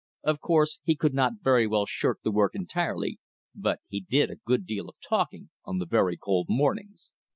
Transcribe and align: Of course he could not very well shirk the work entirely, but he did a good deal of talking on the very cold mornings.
Of 0.23 0.39
course 0.39 0.79
he 0.83 0.95
could 0.95 1.13
not 1.13 1.33
very 1.43 1.67
well 1.67 1.85
shirk 1.85 2.21
the 2.23 2.31
work 2.31 2.55
entirely, 2.55 3.19
but 3.53 3.81
he 3.87 3.99
did 4.01 4.31
a 4.31 4.37
good 4.47 4.65
deal 4.65 4.89
of 4.89 4.95
talking 5.07 5.51
on 5.63 5.77
the 5.77 5.85
very 5.85 6.17
cold 6.17 6.47
mornings. 6.49 7.11